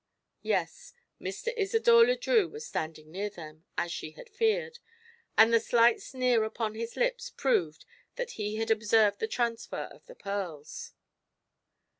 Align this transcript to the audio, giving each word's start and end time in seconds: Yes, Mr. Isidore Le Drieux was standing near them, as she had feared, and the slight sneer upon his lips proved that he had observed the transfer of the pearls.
Yes, 0.41 0.93
Mr. 1.21 1.53
Isidore 1.55 2.07
Le 2.07 2.15
Drieux 2.17 2.49
was 2.49 2.65
standing 2.65 3.11
near 3.11 3.29
them, 3.29 3.65
as 3.77 3.91
she 3.91 4.13
had 4.13 4.29
feared, 4.31 4.79
and 5.37 5.53
the 5.53 5.59
slight 5.59 6.01
sneer 6.01 6.43
upon 6.43 6.73
his 6.73 6.95
lips 6.95 7.29
proved 7.29 7.85
that 8.15 8.31
he 8.31 8.55
had 8.55 8.71
observed 8.71 9.19
the 9.19 9.27
transfer 9.27 9.83
of 9.91 10.07
the 10.07 10.15
pearls. 10.15 10.93